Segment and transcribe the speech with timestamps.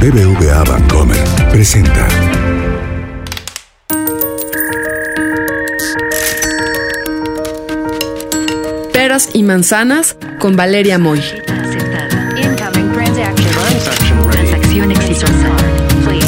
[0.00, 1.16] BBVA Bancomer
[1.50, 2.06] presenta.
[8.92, 11.20] Peras y manzanas con Valeria Moy.
[12.36, 14.30] Incoming transaction.
[14.30, 15.56] Transacción exitosa.
[16.04, 16.26] Please.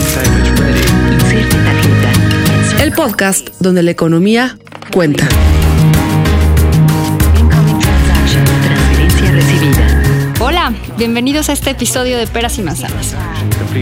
[1.12, 2.82] Inserte tarjeta.
[2.82, 4.56] El podcast donde la economía
[4.92, 5.28] cuenta.
[10.40, 13.14] Hola, bienvenidos a este episodio de Peras y Manzanas.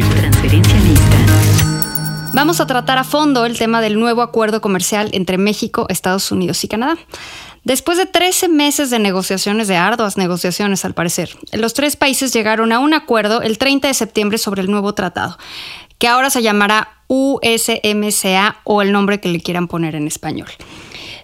[0.01, 1.17] Transferencia lista.
[2.35, 6.63] Vamos a tratar a fondo el tema del nuevo acuerdo comercial entre México, Estados Unidos
[6.65, 6.97] y Canadá.
[7.65, 12.73] Después de 13 meses de negociaciones, de arduas negociaciones al parecer, los tres países llegaron
[12.73, 15.39] a un acuerdo el 30 de septiembre sobre el nuevo tratado,
[15.99, 20.49] que ahora se llamará USMCA o el nombre que le quieran poner en español.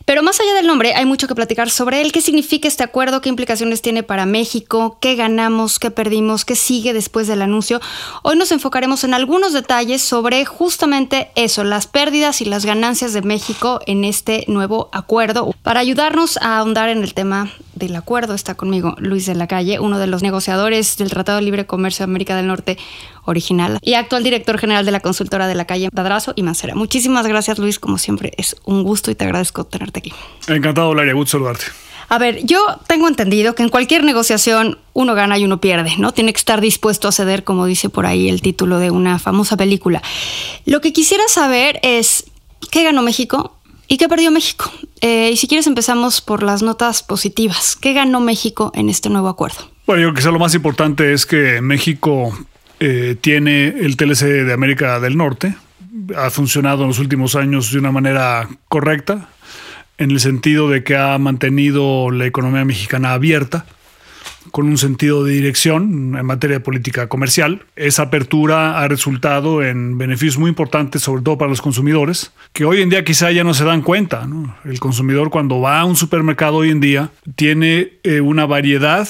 [0.04, 2.12] Pero más allá del nombre, hay mucho que platicar sobre él.
[2.12, 3.20] ¿Qué significa este acuerdo?
[3.20, 4.98] ¿Qué implicaciones tiene para México?
[5.00, 5.78] ¿Qué ganamos?
[5.78, 6.44] ¿Qué perdimos?
[6.44, 7.80] ¿Qué sigue después del anuncio?
[8.22, 13.22] Hoy nos enfocaremos en algunos detalles sobre justamente eso, las pérdidas y las ganancias de
[13.22, 15.54] México en este nuevo acuerdo.
[15.62, 17.52] Para ayudarnos a ahondar en el tema
[17.86, 21.44] del acuerdo, está conmigo Luis de la Calle, uno de los negociadores del Tratado de
[21.44, 22.78] Libre Comercio de América del Norte
[23.24, 26.74] original y actual director general de la consultora de la calle Dadrazo y Mancera.
[26.74, 30.12] Muchísimas gracias Luis, como siempre es un gusto y te agradezco tenerte aquí.
[30.48, 31.14] Encantado, Valeria.
[31.14, 31.64] Gusto saludarte.
[32.08, 36.12] A ver, yo tengo entendido que en cualquier negociación uno gana y uno pierde, ¿no?
[36.12, 39.56] Tiene que estar dispuesto a ceder, como dice por ahí el título de una famosa
[39.56, 40.02] película.
[40.66, 42.24] Lo que quisiera saber es,
[42.70, 43.56] ¿qué ganó México?
[43.92, 44.72] ¿Y qué perdió México?
[45.02, 47.76] Eh, y si quieres empezamos por las notas positivas.
[47.78, 49.70] ¿Qué ganó México en este nuevo acuerdo?
[49.86, 52.32] Bueno, yo creo que quizá lo más importante es que México
[52.80, 55.56] eh, tiene el TLC de América del Norte.
[56.16, 59.28] Ha funcionado en los últimos años de una manera correcta,
[59.98, 63.66] en el sentido de que ha mantenido la economía mexicana abierta,
[64.50, 67.64] con un sentido de dirección en materia de política comercial.
[67.76, 72.82] Esa apertura ha resultado en beneficios muy importantes, sobre todo para los consumidores, que hoy
[72.82, 74.28] en día quizá ya no se dan cuenta.
[74.64, 79.08] El consumidor cuando va a un supermercado hoy en día tiene eh, una variedad,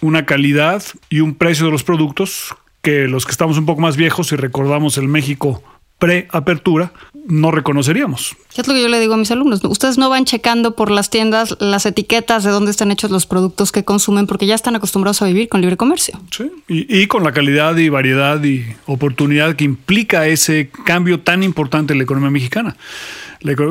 [0.00, 3.96] una calidad y un precio de los productos que los que estamos un poco más
[3.96, 5.62] viejos y recordamos el México
[6.00, 6.92] pre-apertura,
[7.28, 8.34] no reconoceríamos.
[8.52, 9.62] ¿Qué es lo que yo le digo a mis alumnos?
[9.62, 13.70] Ustedes no van checando por las tiendas las etiquetas de dónde están hechos los productos
[13.70, 16.20] que consumen porque ya están acostumbrados a vivir con libre comercio.
[16.36, 21.42] Sí, y, y con la calidad y variedad y oportunidad que implica ese cambio tan
[21.44, 22.76] importante en la economía mexicana.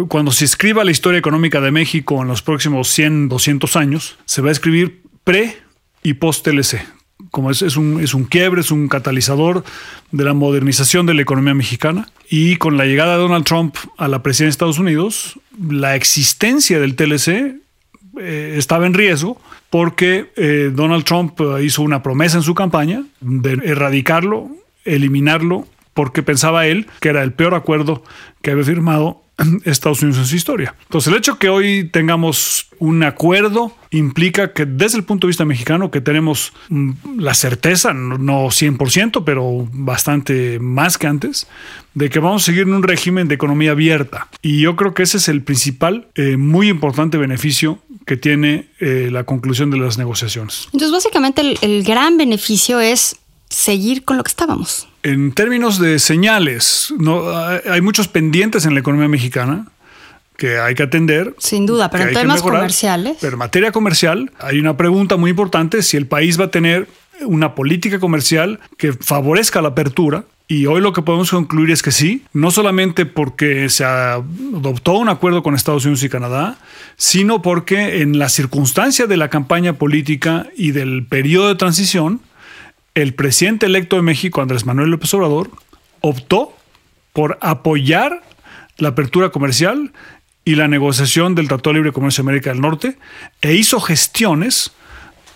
[0.07, 4.41] Cuando se escriba la historia económica de México en los próximos 100, 200 años, se
[4.41, 5.57] va a escribir pre
[6.03, 6.98] y post TLC.
[7.31, 9.63] Como es, es, un, es un quiebre, es un catalizador
[10.11, 12.09] de la modernización de la economía mexicana.
[12.29, 16.79] Y con la llegada de Donald Trump a la presidencia de Estados Unidos, la existencia
[16.79, 17.59] del TLC
[18.19, 23.03] eh, estaba en riesgo porque eh, Donald Trump eh, hizo una promesa en su campaña
[23.21, 24.49] de erradicarlo,
[24.83, 28.03] eliminarlo, porque pensaba él que era el peor acuerdo
[28.41, 29.21] que había firmado
[29.65, 30.75] Estados Unidos en su historia.
[30.83, 35.45] Entonces, el hecho que hoy tengamos un acuerdo implica que desde el punto de vista
[35.45, 41.47] mexicano que tenemos mm, la certeza, no no 100%, pero bastante más que antes,
[41.93, 44.27] de que vamos a seguir en un régimen de economía abierta.
[44.41, 49.09] Y yo creo que ese es el principal, eh, muy importante beneficio que tiene eh,
[49.11, 50.67] la conclusión de las negociaciones.
[50.73, 53.17] Entonces, básicamente, el gran beneficio es
[53.49, 54.88] seguir con lo que estábamos.
[55.03, 59.67] En términos de señales, no, hay muchos pendientes en la economía mexicana
[60.39, 61.35] que hay que atender.
[61.37, 62.61] Sin duda, pero en temas mejorar.
[62.61, 63.17] comerciales.
[63.21, 66.87] Pero en materia comercial hay una pregunta muy importante si el país va a tener
[67.21, 70.23] una política comercial que favorezca la apertura.
[70.47, 75.07] Y hoy lo que podemos concluir es que sí, no solamente porque se adoptó un
[75.07, 76.57] acuerdo con Estados Unidos y Canadá,
[76.97, 82.21] sino porque en la circunstancia de la campaña política y del periodo de transición,
[82.95, 85.51] el presidente electo de México, Andrés Manuel López Obrador,
[86.01, 86.55] optó
[87.13, 88.23] por apoyar
[88.77, 89.91] la apertura comercial
[90.45, 92.97] y la negociación del Tratado de Libre Comercio de América del Norte
[93.41, 94.71] e hizo gestiones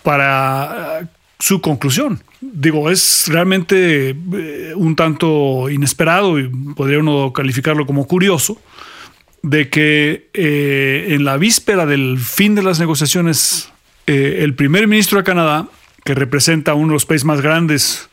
[0.02, 1.06] para eh,
[1.38, 2.22] su conclusión.
[2.40, 8.60] Digo, es realmente eh, un tanto inesperado y podría uno calificarlo como curioso
[9.42, 13.70] de que eh, en la víspera del fin de las negociaciones,
[14.06, 15.68] el primer ministro de Canadá,
[16.04, 18.08] que representa uno de los países más grandes,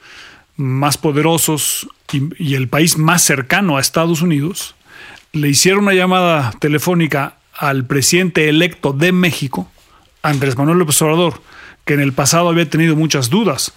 [0.56, 4.76] más poderosos y, y el país más cercano a Estados Unidos,
[5.34, 9.70] le hicieron una llamada telefónica al presidente electo de México,
[10.24, 11.42] Andrés Manuel López Obrador,
[11.86, 13.74] que en el pasado había tenido muchas dudas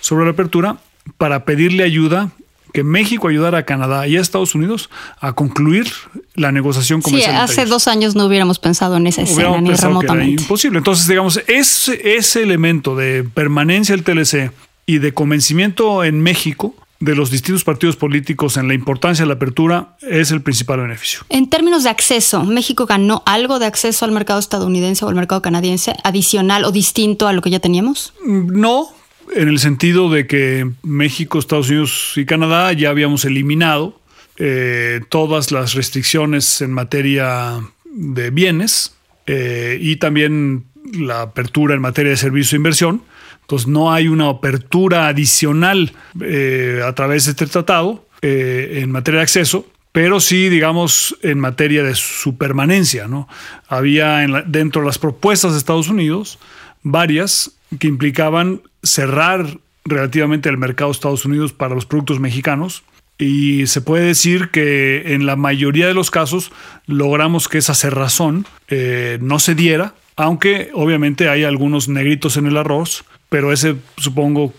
[0.00, 0.78] sobre la apertura,
[1.18, 2.30] para pedirle ayuda,
[2.76, 5.86] que México ayudara a Canadá y a Estados Unidos a concluir
[6.34, 7.30] la negociación Sí, comercial.
[7.40, 10.42] entre hace dos años no hubiéramos pensado en esa escena ni pensado que era remotamente.
[10.42, 10.76] imposible.
[10.76, 14.52] Entonces, digamos, ese, ese elemento de permanencia del TLC
[14.84, 19.34] y de convencimiento en México de los distintos partidos políticos en la importancia de la
[19.34, 21.20] apertura es el principal beneficio.
[21.30, 25.40] En términos de acceso, ¿México ganó algo de acceso al mercado estadounidense o al mercado
[25.40, 28.12] canadiense adicional o distinto a lo que ya teníamos?
[28.26, 28.88] No,
[29.34, 34.00] en el sentido de que México, Estados Unidos y Canadá ya habíamos eliminado
[34.38, 38.94] eh, todas las restricciones en materia de bienes
[39.26, 43.02] eh, y también la apertura en materia de servicio e inversión.
[43.42, 49.22] Entonces no hay una apertura adicional eh, a través de este tratado en materia de
[49.24, 53.06] acceso, pero sí, digamos, en materia de su permanencia.
[53.06, 53.28] ¿no?
[53.68, 56.38] Había en la- dentro de las propuestas de Estados Unidos
[56.82, 62.82] varias que implicaban cerrar relativamente el mercado de Estados Unidos para los productos mexicanos.
[63.18, 66.52] Y se puede decir que en la mayoría de los casos
[66.86, 72.58] logramos que esa cerrazón eh, no se diera, aunque obviamente hay algunos negritos en el
[72.58, 74.52] arroz, pero ese supongo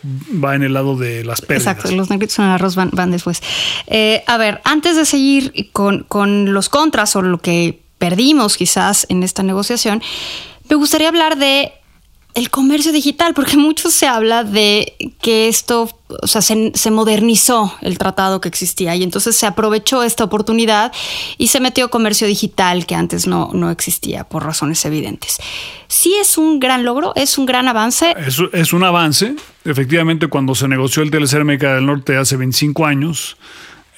[0.44, 1.78] va en el lado de las pérdidas.
[1.78, 3.42] Exacto, los negritos en el arroz van, van después.
[3.86, 9.06] Eh, a ver, antes de seguir con, con los contras o lo que perdimos quizás
[9.10, 10.02] en esta negociación,
[10.70, 11.74] me gustaría hablar de
[12.38, 15.90] el comercio digital, porque mucho se habla de que esto,
[16.22, 20.92] o sea, se, se modernizó el tratado que existía y entonces se aprovechó esta oportunidad
[21.40, 25.40] y se metió comercio digital que antes no, no existía por razones evidentes.
[25.88, 28.14] Sí es un gran logro, es un gran avance.
[28.54, 29.36] Es, un avance.
[29.66, 33.36] Efectivamente, cuando se negoció el TLC del Norte hace 25 años,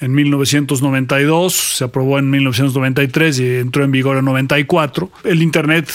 [0.00, 5.10] en 1992, se aprobó en 1993 y entró en vigor en 94.
[5.24, 5.90] El Internet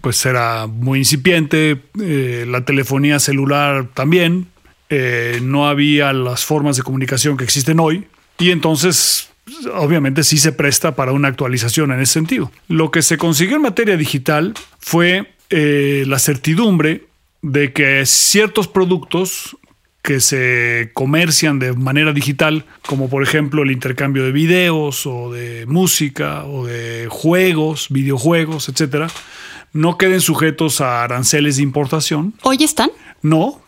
[0.00, 4.48] pues era muy incipiente, eh, la telefonía celular también,
[4.90, 8.06] eh, no había las formas de comunicación que existen hoy
[8.38, 9.30] y entonces
[9.74, 12.50] obviamente sí se presta para una actualización en ese sentido.
[12.68, 17.06] Lo que se consiguió en materia digital fue eh, la certidumbre
[17.42, 19.56] de que ciertos productos
[20.02, 25.66] que se comercian de manera digital, como por ejemplo el intercambio de videos o de
[25.66, 29.08] música o de juegos, videojuegos, etcétera,
[29.72, 32.34] no queden sujetos a aranceles de importación.
[32.42, 32.90] Hoy están.
[33.22, 33.60] No,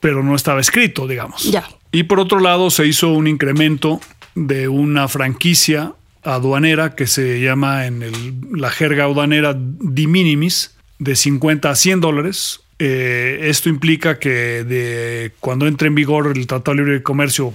[0.00, 1.44] pero no estaba escrito, digamos.
[1.44, 1.68] Ya.
[1.92, 4.00] Y por otro lado, se hizo un incremento
[4.34, 5.92] de una franquicia
[6.22, 12.00] aduanera que se llama en el- la jerga aduanera de minimis de 50 a 100
[12.00, 12.60] dólares.
[12.78, 17.54] Eh, esto implica que de cuando entre en vigor el Tratado de Libre Comercio,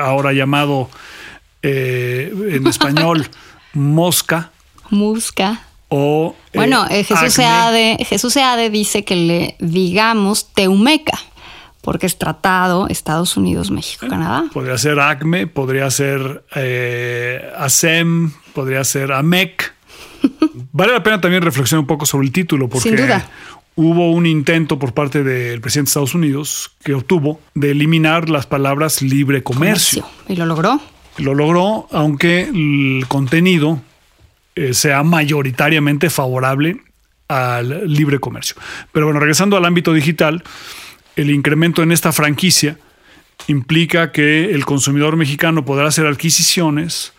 [0.00, 0.88] ahora llamado
[1.62, 3.26] eh, en español
[3.72, 4.52] Mosca
[4.90, 5.66] Musca.
[5.88, 11.18] O eh, Bueno, eh, Jesús, Seade, Jesús Seade dice que le digamos Teumeca,
[11.80, 14.46] porque es tratado Estados Unidos, México, Canadá.
[14.52, 19.72] Podría ser ACME, podría ser eh, ASEM, podría ser AMEC.
[20.72, 23.28] Vale la pena también reflexionar un poco sobre el título, porque Sin duda.
[23.76, 28.46] hubo un intento por parte del presidente de Estados Unidos que obtuvo de eliminar las
[28.46, 30.02] palabras libre comercio.
[30.02, 30.34] Comercio.
[30.34, 30.80] Y lo logró.
[31.18, 33.80] Lo logró, aunque el contenido
[34.56, 36.80] eh, sea mayoritariamente favorable
[37.28, 38.56] al libre comercio.
[38.90, 40.42] Pero bueno, regresando al ámbito digital,
[41.16, 42.78] el incremento en esta franquicia
[43.48, 47.12] implica que el consumidor mexicano podrá hacer adquisiciones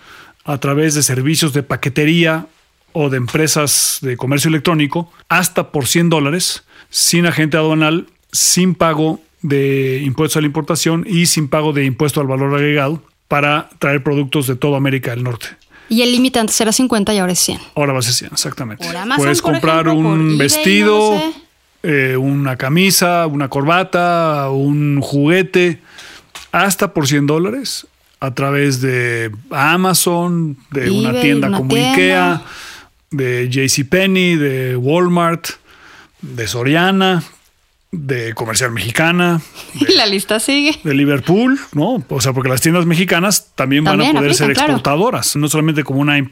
[0.46, 2.48] a través de servicios de paquetería
[2.94, 9.22] o de empresas de comercio electrónico hasta por 100 dólares sin agente aduanal, sin pago
[9.42, 14.02] de impuestos a la importación y sin pago de impuesto al valor agregado para traer
[14.04, 15.48] productos de toda América del Norte.
[15.90, 17.60] Y el límite antes era 50 y ahora es 100.
[17.76, 18.86] Ahora va a ser 100, exactamente.
[18.86, 21.34] Por Amazon, Puedes por comprar ejemplo, por un eBay, vestido, no sé.
[21.84, 25.82] eh, una camisa, una corbata, un juguete,
[26.52, 27.88] hasta por 100 dólares
[28.20, 31.92] a través de Amazon, de una eBay, tienda una como tienda.
[31.92, 32.42] Ikea,
[33.12, 35.48] de JCPenney, de Walmart,
[36.22, 37.24] de Soriana,
[37.98, 39.42] de Comercial Mexicana,
[39.74, 40.80] Y la lista sigue.
[40.84, 42.04] de Liverpool, ¿no?
[42.08, 44.74] O sea, porque las tiendas mexicanas también, van a poder ser claro.
[44.74, 46.30] exportadoras, no solamente como una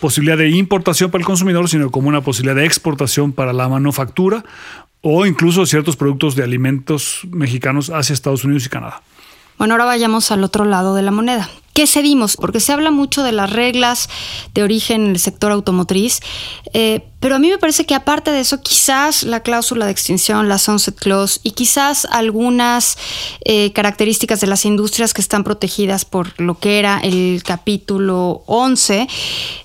[0.00, 4.44] posibilidad de importación para el consumidor, sino como una posibilidad de exportación para la manufactura
[5.00, 9.02] o incluso ciertos productos de alimentos mexicanos hacia Estados Unidos y Canadá.
[9.58, 11.48] Bueno, ahora vayamos al otro lado de la moneda.
[11.74, 12.36] ¿Qué cedimos?
[12.36, 14.08] Porque se habla mucho de las reglas
[14.54, 16.20] de origen en el sector automotriz,
[16.72, 20.48] eh, pero a mí me parece que aparte de eso, quizás la cláusula de extinción,
[20.48, 22.96] la sunset clause y quizás algunas
[23.44, 29.08] eh, características de las industrias que están protegidas por lo que era el capítulo 11,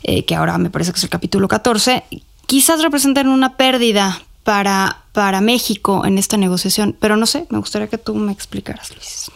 [0.01, 2.05] eh, que ahora me parece que es el capítulo 14,
[2.47, 7.87] quizás representan una pérdida para, para México en esta negociación, pero no sé, me gustaría
[7.87, 9.29] que tú me explicaras, Luis.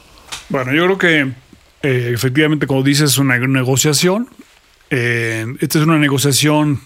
[0.49, 1.42] Bueno, yo creo que
[1.83, 4.29] eh, efectivamente, como dices, es una negociación.
[4.89, 6.79] Eh, esta es una negociación,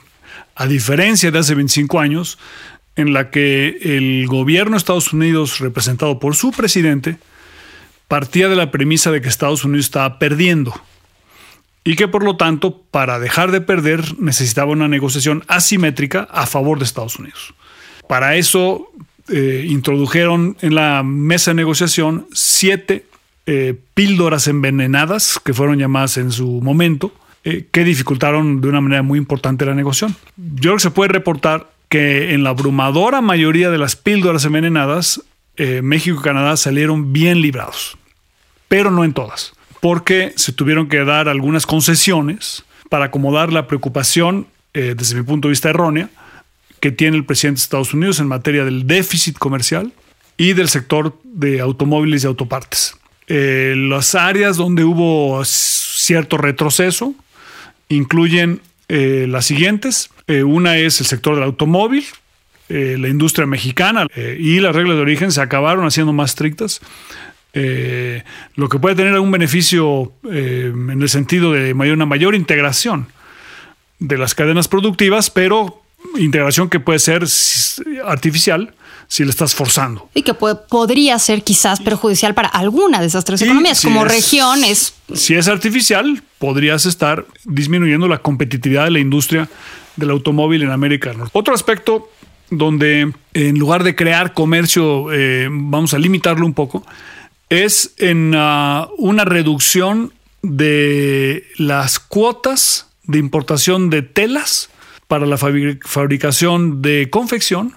[0.56, 2.39] a diferencia de hace 25 años,
[2.96, 7.18] en la que el gobierno de Estados Unidos, representado por su presidente,
[8.08, 10.74] partía de la premisa de que Estados Unidos estaba perdiendo
[11.84, 16.80] y que por lo tanto, para dejar de perder, necesitaba una negociación asimétrica a favor
[16.80, 17.54] de Estados Unidos.
[18.10, 18.92] Para eso
[19.30, 23.06] eh, introdujeron en la mesa de negociación siete
[23.48, 27.12] eh, píldoras envenenadas, que fueron llamadas en su momento,
[27.44, 30.16] eh, que dificultaron de una manera muy importante la negociación.
[30.38, 35.24] Yo creo que se puede reportar que en la abrumadora mayoría de las píldoras envenenadas,
[35.82, 37.98] México y Canadá salieron bien librados,
[38.68, 44.48] pero no en todas porque se tuvieron que dar algunas concesiones para acomodar la preocupación,
[44.74, 46.10] eh, desde mi punto de vista errónea,
[46.80, 49.94] que tiene el presidente de Estados Unidos en materia del déficit comercial
[50.38, 52.96] y del sector de automóviles y autopartes.
[53.28, 57.14] Eh, las áreas donde hubo cierto retroceso
[57.90, 60.10] incluyen eh, las siguientes.
[60.28, 62.06] una es el sector del automóvil,
[62.70, 64.08] la industria mexicana
[64.38, 66.82] y las reglas de origen se acabaron haciendo más estrictas.
[67.60, 68.24] Eh,
[68.56, 73.08] lo que puede tener algún beneficio eh, en el sentido de una mayor integración
[73.98, 75.82] de las cadenas productivas, pero
[76.20, 77.24] integración que puede ser
[78.06, 78.76] artificial
[79.08, 80.10] si le estás forzando.
[80.14, 84.94] Y que podría ser quizás perjudicial para alguna de esas tres economías, como regiones.
[85.14, 89.50] Si es artificial, podrías estar disminuyendo la competitividad de la industria
[89.96, 92.10] del automóvil en América Otro aspecto
[92.50, 96.86] donde en lugar de crear comercio, eh, vamos a limitarlo un poco,
[97.50, 104.70] es en ah, una reducción de las cuotas de importación de telas
[105.08, 107.74] para la fabricación de confección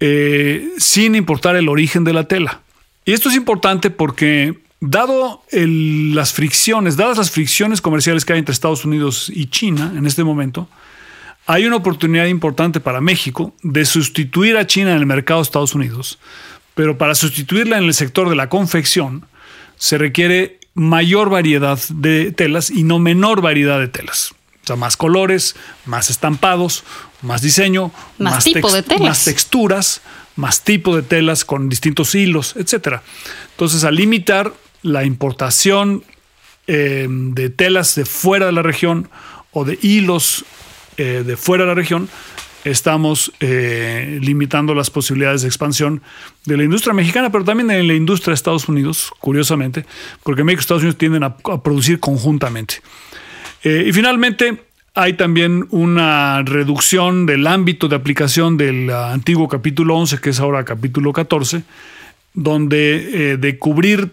[0.00, 2.60] eh, sin importar el origen de la tela.
[3.04, 8.52] Y esto es importante porque dado las fricciones, dadas las fricciones comerciales que hay entre
[8.52, 10.68] Estados Unidos y China en este momento,
[11.46, 15.74] hay una oportunidad importante para México de sustituir a China en el mercado de Estados
[15.74, 16.18] Unidos
[16.78, 19.24] pero para sustituirla en el sector de la confección
[19.78, 24.32] se requiere mayor variedad de telas y no menor variedad de telas.
[24.68, 25.56] O sea, más colores,
[25.86, 26.84] más estampados,
[27.22, 29.00] más diseño, más, tipo de telas.
[29.00, 30.02] más texturas,
[30.36, 33.00] más tipo de telas con distintos hilos, etc.
[33.52, 36.04] Entonces, al limitar la importación
[36.66, 39.08] eh, de telas de fuera de la región
[39.52, 40.44] o de hilos
[40.98, 42.10] eh, de fuera de la región,
[42.64, 46.02] estamos eh, limitando las posibilidades de expansión
[46.44, 49.86] de la industria mexicana, pero también en la industria de Estados Unidos, curiosamente,
[50.22, 52.82] porque México y Estados Unidos tienden a, producir conjuntamente.
[53.62, 54.62] Eh, y finalmente,
[54.94, 60.64] hay también una reducción del ámbito de aplicación del antiguo capítulo 11, que es ahora
[60.64, 61.62] capítulo 14,
[62.34, 64.10] donde eh, de cubrir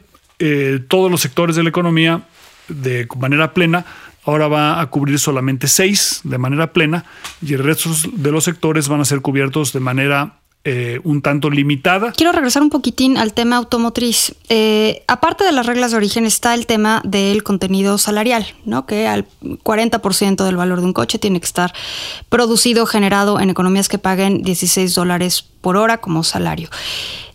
[0.89, 2.23] todos los sectores de la economía
[2.67, 3.85] de manera plena,
[4.25, 7.05] ahora va a cubrir solamente seis de manera plena
[7.41, 11.51] y el resto de los sectores van a ser cubiertos de manera eh, un tanto
[11.51, 12.11] limitada.
[12.11, 14.35] Quiero regresar un poquitín al tema automotriz.
[14.49, 18.87] Eh, aparte de las reglas de origen está el tema del contenido salarial, ¿no?
[18.87, 21.71] que al 40% del valor de un coche tiene que estar
[22.29, 26.69] producido, generado en economías que paguen 16 dólares por hora como salario.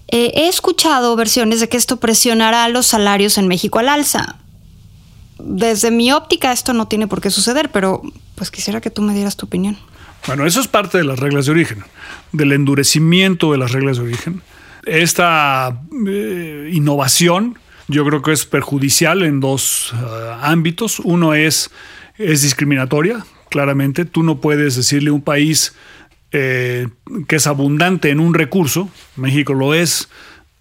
[0.09, 4.41] Eh, he escuchado versiones de que esto presionará los salarios en México al alza
[5.45, 8.03] desde mi óptica esto no tiene por qué suceder, pero
[8.35, 9.79] pues quisiera que tú me dieras tu opinión.
[10.27, 11.85] Bueno, eso es parte de las reglas de origen,
[12.33, 14.43] del endurecimiento de las reglas de origen.
[14.85, 17.59] Esta eh, innovación
[17.91, 21.01] yo creo que es perjudicial en dos eh, ámbitos.
[21.01, 21.71] Uno es,
[22.19, 24.05] es discriminatoria, claramente.
[24.05, 25.75] Tú no puedes decirle a un país
[26.31, 26.87] eh,
[27.27, 30.09] que es abundante en un recurso, México lo es,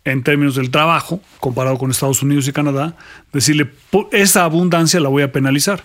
[0.05, 2.97] en términos del trabajo, comparado con Estados Unidos y Canadá,
[3.31, 3.69] decirle,
[4.11, 5.83] esa abundancia la voy a penalizar.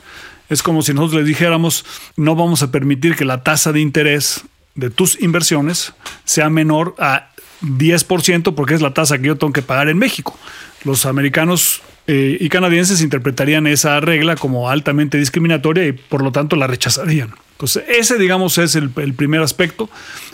[0.48, 1.84] Es como si nosotros le dijéramos,
[2.16, 5.92] no vamos a permitir que la tasa de interés de tus inversiones
[6.24, 7.30] sea menor a
[7.62, 10.38] 10% porque es la tasa que yo tengo que pagar en México.
[10.84, 16.56] Los americanos eh, y canadienses interpretarían esa regla como altamente discriminatoria y por lo tanto
[16.56, 17.34] la rechazarían.
[17.52, 19.88] Entonces, ese, digamos, es el, el primer aspecto.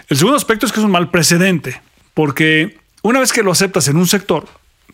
[0.08, 1.80] El segundo aspecto es que es un mal precedente,
[2.14, 4.46] porque una vez que lo aceptas en un sector,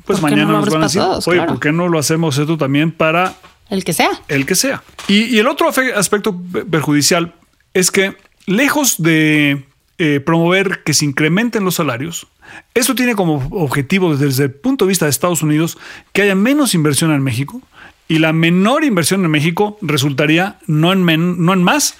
[0.04, 3.34] pues mañana nos van a decir, oye, ¿por qué no lo hacemos esto también para...
[3.68, 4.10] El que sea.
[4.28, 4.82] El que sea.
[5.08, 7.34] Y, el otro aspecto perjudicial
[7.74, 9.64] es que lejos de
[9.98, 12.26] eh, promover que se incrementen los salarios,
[12.74, 15.78] eso tiene como objetivo desde el punto de vista de Estados Unidos
[16.12, 17.60] que haya menos inversión en México
[18.08, 21.96] y la menor inversión en México resultaría no en, no en más,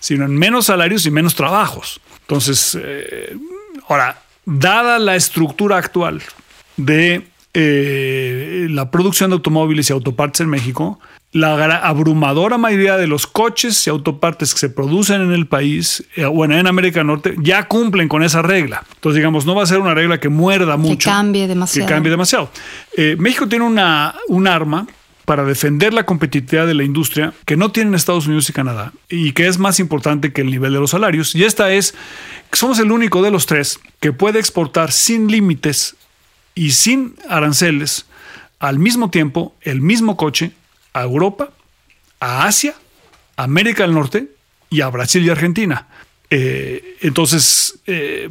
[0.00, 2.00] sino en menos salarios y menos trabajos.
[2.22, 3.36] Entonces, eh,
[3.88, 6.22] ahora, dada la estructura actual
[6.76, 10.98] de eh, la producción de automóviles y autopartes en México,
[11.32, 16.26] la abrumadora mayoría de los coches y autopartes que se producen en el país, eh,
[16.26, 18.84] bueno, en América del Norte, ya cumplen con esa regla.
[18.94, 21.08] Entonces, digamos, no va a ser una regla que muerda mucho.
[21.08, 21.88] cambie demasiado.
[21.88, 22.50] Que cambie demasiado.
[22.96, 24.86] Eh, México tiene una, un arma
[25.24, 29.32] para defender la competitividad de la industria que no tienen Estados Unidos y Canadá y
[29.32, 31.34] que es más importante que el nivel de los salarios.
[31.34, 31.94] Y esta es
[32.50, 35.96] que somos el único de los tres que puede exportar sin límites
[36.54, 38.04] y sin aranceles
[38.58, 40.52] al mismo tiempo el mismo coche
[40.92, 41.50] a Europa,
[42.20, 42.74] a Asia,
[43.36, 44.28] a América del Norte
[44.70, 45.86] y a Brasil y Argentina.
[46.30, 48.28] Eh, entonces, eh,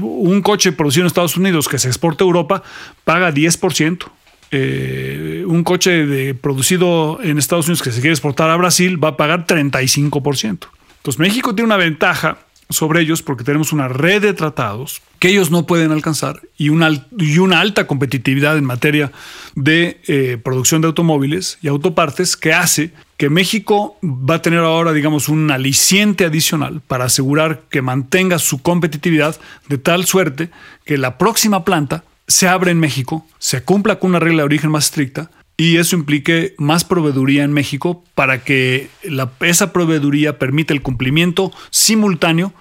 [0.00, 2.62] un coche producido en Estados Unidos que se exporta a Europa
[3.04, 4.10] paga 10%.
[4.50, 9.08] Eh, un coche de- producido en Estados Unidos que se quiere exportar a Brasil va
[9.08, 10.68] a pagar 35%.
[10.98, 12.38] Entonces, México tiene una ventaja
[12.70, 16.90] sobre ellos porque tenemos una red de tratados que ellos no pueden alcanzar y una,
[17.16, 19.10] y una alta competitividad en materia
[19.54, 24.92] de eh, producción de automóviles y autopartes que hace que México va a tener ahora,
[24.92, 29.36] digamos, un aliciente adicional para asegurar que mantenga su competitividad
[29.68, 30.50] de tal suerte
[30.84, 34.70] que la próxima planta se abre en México, se cumpla con una regla de origen
[34.70, 40.72] más estricta y eso implique más proveeduría en México para que la- esa proveeduría permita
[40.72, 42.54] el cumplimiento simultáneo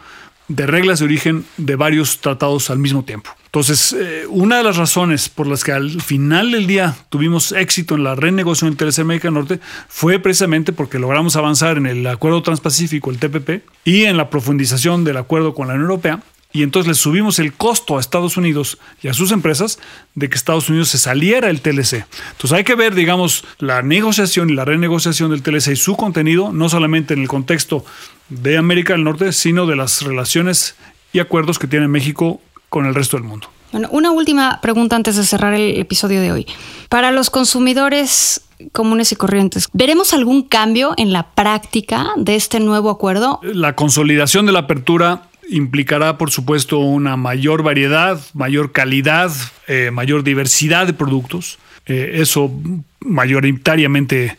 [0.49, 3.29] de reglas de origen de varios tratados al mismo tiempo.
[3.45, 7.95] Entonces, eh, una de las razones por las que al final del día tuvimos éxito
[7.95, 12.41] en la renegociación del TLC América Norte fue precisamente porque logramos avanzar en el Acuerdo
[12.43, 16.21] Transpacífico, el TPP, y en la profundización del acuerdo con la Unión Europea,
[16.57, 19.77] y entonces le subimos el costo a Estados Unidos y a sus empresas
[20.15, 22.07] de que Estados Unidos se saliera del TLC.
[22.31, 26.51] Entonces hay que ver, digamos, la negociación y la renegociación del TLC y su contenido,
[26.51, 27.85] no solamente en el contexto
[28.29, 30.75] de América del Norte, sino de las relaciones
[31.13, 33.51] y acuerdos que tiene México con el resto del mundo.
[33.71, 36.47] Bueno, una última pregunta antes de cerrar el episodio de hoy.
[36.89, 42.89] Para los consumidores comunes y corrientes, ¿veremos algún cambio en la práctica de este nuevo
[42.89, 43.39] acuerdo?
[43.43, 49.31] La consolidación de la apertura implicará, por supuesto, una mayor variedad, mayor calidad,
[49.67, 51.59] eh, mayor diversidad de productos.
[51.85, 52.51] Eh, eso
[52.99, 54.37] mayoritariamente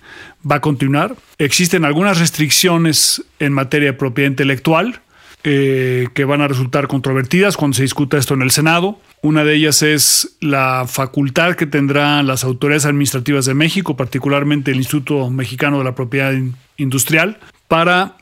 [0.48, 1.16] va a continuar.
[1.38, 5.00] Existen algunas restricciones en materia de propiedad intelectual
[5.44, 9.00] eh, que van a resultar controvertidas cuando se discuta esto en el Senado.
[9.22, 14.76] Una de ellas es la facultad que tendrán las autoridades administrativas de México, particularmente el
[14.78, 18.16] Instituto Mexicano de la Propiedad In- Industrial, para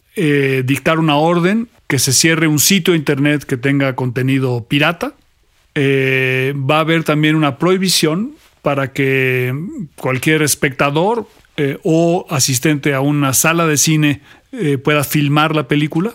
[0.65, 5.15] dictar una orden que se cierre un sitio de internet que tenga contenido pirata.
[5.75, 9.55] Eh, va a haber también una prohibición para que
[9.95, 14.21] cualquier espectador eh, o asistente a una sala de cine
[14.53, 16.13] eh, pueda filmar la película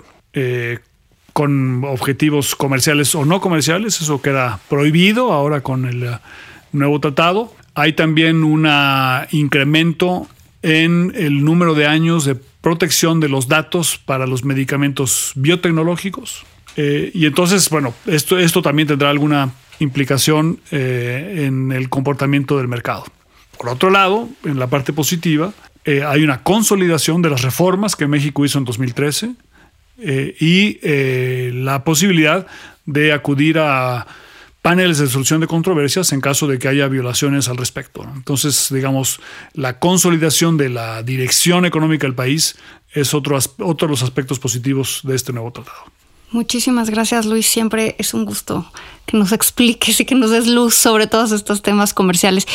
[1.34, 4.02] con objetivos comerciales o no comerciales.
[4.02, 6.10] Eso queda prohibido ahora con el
[6.72, 7.54] nuevo tratado.
[7.74, 8.66] Hay también un
[9.32, 10.28] incremento
[10.62, 16.45] en el número de años de protección de los datos para los medicamentos biotecnológicos.
[16.78, 22.67] Eh, y entonces, bueno, esto, esto también tendrá alguna implicación eh, en el comportamiento del
[22.67, 23.04] mercado.
[23.58, 25.54] Por otro lado, en la parte positiva,
[25.86, 29.32] eh, hay una consolidación de las reformas que México hizo en 2013
[30.00, 30.80] eh, y
[31.63, 32.45] la posibilidad
[32.86, 34.08] de acudir a
[34.62, 38.06] paneles de solución de controversias en caso de que haya violaciones al respecto.
[38.15, 39.19] Entonces, digamos,
[39.54, 42.58] la consolidación de la dirección económica del país
[42.93, 45.86] es otro, otro de los aspectos positivos de este nuevo tratado.
[46.32, 47.46] Muchísimas gracias, Luis.
[47.46, 48.65] Siempre es un gusto
[49.06, 52.48] que nos expliques y que nos des luz sobre todos estos temas comerciales.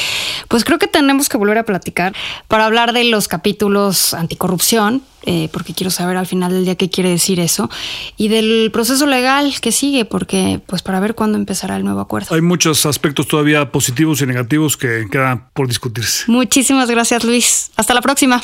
[0.49, 2.15] Pues creo que tenemos que volver a platicar
[2.49, 6.89] para hablar de los capítulos anticorrupción, eh, porque quiero saber al final del día qué
[6.89, 7.69] quiere decir eso,
[8.17, 12.35] y del proceso legal que sigue, porque pues para ver cuándo empezará el nuevo acuerdo.
[12.35, 16.25] Hay muchos aspectos todavía positivos y negativos que quedan por discutirse.
[16.29, 17.71] Muchísimas gracias, Luis.
[17.77, 18.43] Hasta la próxima.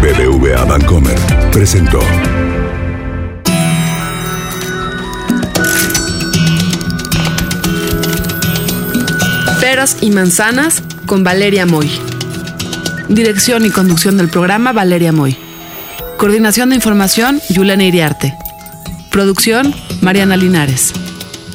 [0.00, 1.18] BBVA Bancomer
[1.52, 2.00] presentó
[9.62, 11.88] Peras y manzanas con Valeria Moy.
[13.08, 15.36] Dirección y conducción del programa Valeria Moy.
[16.18, 18.34] Coordinación de información Juliana Iriarte.
[19.12, 20.92] Producción Mariana Linares.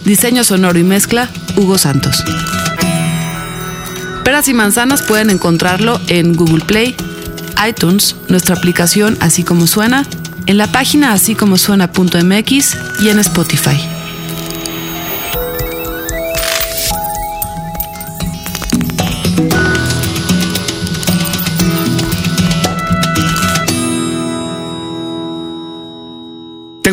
[0.06, 2.24] Diseño sonoro y mezcla Hugo Santos.
[4.24, 6.96] Peras y manzanas pueden encontrarlo en Google Play,
[7.68, 10.06] iTunes, nuestra aplicación Así como suena,
[10.46, 13.97] en la página así como suena.mx y en Spotify.